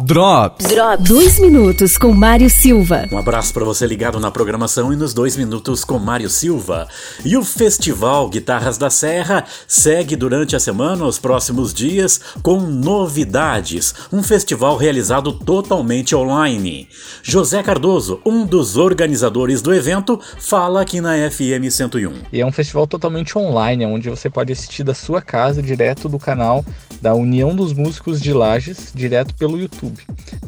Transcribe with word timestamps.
Drops. 0.00 0.68
Drops. 0.68 1.06
Dois 1.06 1.38
minutos 1.38 1.98
com 1.98 2.14
Mário 2.14 2.48
Silva. 2.48 3.06
Um 3.12 3.18
abraço 3.18 3.52
para 3.52 3.62
você 3.62 3.86
ligado 3.86 4.18
na 4.18 4.30
programação 4.30 4.90
e 4.90 4.96
nos 4.96 5.12
dois 5.12 5.36
minutos 5.36 5.84
com 5.84 5.98
Mário 5.98 6.30
Silva. 6.30 6.88
E 7.22 7.36
o 7.36 7.44
Festival 7.44 8.26
Guitarras 8.30 8.78
da 8.78 8.88
Serra 8.88 9.44
segue 9.68 10.16
durante 10.16 10.56
a 10.56 10.60
semana, 10.60 11.04
os 11.04 11.18
próximos 11.18 11.74
dias, 11.74 12.18
com 12.42 12.58
novidades. 12.60 13.94
Um 14.10 14.22
festival 14.22 14.78
realizado 14.78 15.30
totalmente 15.30 16.16
online. 16.16 16.88
José 17.22 17.62
Cardoso, 17.62 18.18
um 18.24 18.46
dos 18.46 18.78
organizadores 18.78 19.60
do 19.60 19.74
evento, 19.74 20.18
fala 20.38 20.80
aqui 20.80 21.02
na 21.02 21.16
FM 21.30 21.70
101. 21.70 22.14
E 22.32 22.40
é 22.40 22.46
um 22.46 22.52
festival 22.52 22.86
totalmente 22.86 23.36
online, 23.36 23.84
onde 23.84 24.08
você 24.08 24.30
pode 24.30 24.54
assistir 24.54 24.84
da 24.84 24.94
sua 24.94 25.20
casa, 25.20 25.62
direto 25.62 26.08
do 26.08 26.18
canal 26.18 26.64
da 27.02 27.14
União 27.14 27.54
dos 27.54 27.74
Músicos 27.74 28.22
de 28.22 28.32
Lages, 28.32 28.90
direto 28.94 29.34
pelo 29.34 29.58
YouTube. 29.58 29.81
YouTube. 29.82 30.02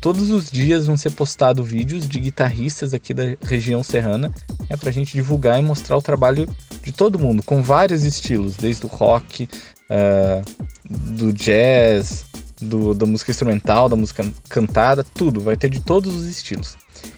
Todos 0.00 0.30
os 0.30 0.50
dias 0.50 0.86
vão 0.86 0.96
ser 0.96 1.10
postados 1.10 1.66
vídeos 1.66 2.08
de 2.08 2.18
guitarristas 2.18 2.92
aqui 2.92 3.14
da 3.14 3.22
região 3.42 3.82
serrana, 3.82 4.32
é 4.68 4.76
para 4.76 4.90
a 4.90 4.92
gente 4.92 5.12
divulgar 5.12 5.58
e 5.58 5.62
mostrar 5.62 5.96
o 5.96 6.02
trabalho 6.02 6.48
de 6.82 6.92
todo 6.92 7.18
mundo, 7.18 7.42
com 7.42 7.62
vários 7.62 8.04
estilos, 8.04 8.56
desde 8.56 8.86
o 8.86 8.88
rock, 8.88 9.48
uh, 9.90 10.42
do 10.88 11.32
jazz, 11.32 12.24
do, 12.60 12.94
da 12.94 13.06
música 13.06 13.30
instrumental, 13.30 13.88
da 13.88 13.96
música 13.96 14.24
cantada, 14.48 15.04
tudo, 15.04 15.40
vai 15.40 15.56
ter 15.56 15.70
de 15.70 15.80
todos 15.80 16.14
os 16.14 16.26
estilos. 16.26 16.76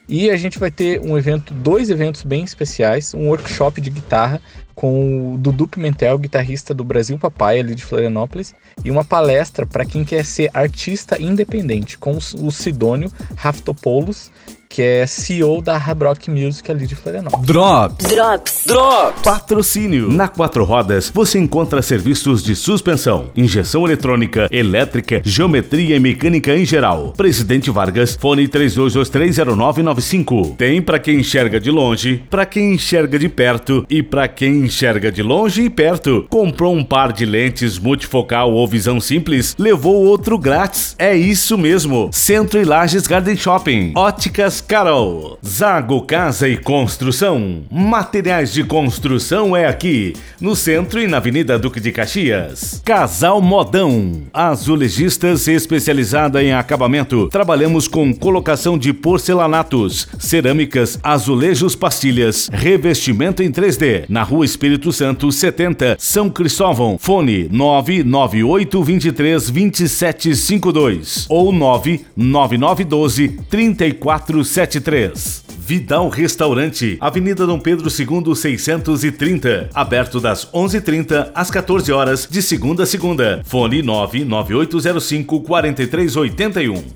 E 0.08 0.30
a 0.30 0.36
gente 0.36 0.58
vai 0.58 0.70
ter 0.70 1.00
um 1.00 1.16
evento, 1.16 1.52
dois 1.54 1.90
eventos 1.90 2.22
bem 2.22 2.44
especiais, 2.44 3.14
um 3.14 3.28
workshop 3.28 3.80
de 3.80 3.90
guitarra 3.90 4.40
com 4.74 5.34
o 5.34 5.38
Dudu 5.38 5.68
Pimentel, 5.68 6.18
guitarrista 6.18 6.72
do 6.72 6.84
Brasil 6.84 7.18
Papai, 7.18 7.60
ali 7.60 7.74
de 7.74 7.84
Florianópolis, 7.84 8.54
e 8.84 8.90
uma 8.90 9.04
palestra 9.04 9.66
para 9.66 9.84
quem 9.84 10.04
quer 10.04 10.24
ser 10.24 10.50
artista 10.54 11.20
independente, 11.20 11.98
com 11.98 12.16
o 12.16 12.50
Sidônio 12.50 13.12
Raftopoulos, 13.36 14.30
que 14.72 14.80
é 14.80 15.06
CEO 15.06 15.60
da 15.60 15.76
Hard 15.76 16.02
Rock 16.02 16.30
Music 16.30 16.70
ali 16.70 16.86
de 16.86 16.96
Florianópolis. 16.96 17.46
Drops. 17.46 18.06
Drops. 18.06 18.64
Drops. 18.66 19.20
Patrocínio. 19.22 20.10
Na 20.10 20.28
Quatro 20.28 20.64
Rodas 20.64 21.12
você 21.14 21.38
encontra 21.38 21.82
serviços 21.82 22.42
de 22.42 22.56
suspensão, 22.56 23.26
injeção 23.36 23.84
eletrônica, 23.84 24.48
elétrica, 24.50 25.20
geometria 25.22 25.96
e 25.96 26.00
mecânica 26.00 26.56
em 26.56 26.64
geral. 26.64 27.12
Presidente 27.14 27.70
Vargas, 27.70 28.16
fone 28.18 28.48
32230995. 28.48 30.56
Tem 30.56 30.80
para 30.80 30.98
quem 30.98 31.20
enxerga 31.20 31.60
de 31.60 31.70
longe, 31.70 32.24
para 32.30 32.46
quem 32.46 32.72
enxerga 32.72 33.18
de 33.18 33.28
perto 33.28 33.84
e 33.90 34.02
para 34.02 34.26
quem 34.26 34.60
enxerga 34.60 35.12
de 35.12 35.22
longe 35.22 35.64
e 35.64 35.70
perto. 35.70 36.24
Comprou 36.30 36.74
um 36.74 36.82
par 36.82 37.12
de 37.12 37.26
lentes 37.26 37.78
multifocal 37.78 38.50
ou 38.50 38.66
visão 38.66 38.98
simples, 38.98 39.54
levou 39.58 40.06
outro 40.06 40.38
grátis. 40.38 40.96
É 40.98 41.14
isso 41.14 41.58
mesmo. 41.58 42.08
Centro 42.10 42.58
e 42.58 42.64
Lages 42.64 43.06
Garden 43.06 43.36
Shopping. 43.36 43.92
Óticas 43.94 44.61
Carol. 44.66 45.38
Zago 45.44 46.02
Casa 46.02 46.48
e 46.48 46.56
Construção. 46.56 47.62
Materiais 47.70 48.52
de 48.52 48.64
construção 48.64 49.56
é 49.56 49.66
aqui, 49.66 50.14
no 50.40 50.54
centro 50.56 51.00
e 51.00 51.06
na 51.06 51.18
Avenida 51.18 51.58
Duque 51.58 51.80
de 51.80 51.92
Caxias. 51.92 52.80
Casal 52.84 53.40
Modão. 53.40 54.22
Azulejistas 54.32 55.48
especializada 55.48 56.42
em 56.42 56.52
acabamento. 56.52 57.28
Trabalhamos 57.28 57.88
com 57.88 58.14
colocação 58.14 58.78
de 58.78 58.92
porcelanatos, 58.92 60.08
cerâmicas, 60.18 60.98
azulejos, 61.02 61.74
pastilhas, 61.74 62.48
revestimento 62.52 63.42
em 63.42 63.50
3D. 63.50 64.04
Na 64.08 64.22
Rua 64.22 64.44
Espírito 64.44 64.92
Santo 64.92 65.30
70, 65.30 65.96
São 65.98 66.30
Cristóvão. 66.30 66.96
Fone 66.98 67.48
998 67.50 68.82
23 68.82 69.50
2752 69.50 71.26
ou 71.28 71.52
99912 71.52 73.28
34 73.48 74.44
73. 74.52 75.44
Vidal 75.58 76.10
Restaurante, 76.10 76.98
Avenida 77.00 77.46
Dom 77.46 77.58
Pedro 77.58 77.88
II 77.88 78.36
630, 78.36 79.70
aberto 79.72 80.20
das 80.20 80.46
11:30 80.52 81.30
às 81.34 81.50
14 81.50 81.90
horas 81.90 82.28
de 82.30 82.42
segunda 82.42 82.82
a 82.82 82.86
segunda. 82.86 83.40
Fone 83.44 83.80
99805 83.80 85.40
4381. 85.40 86.84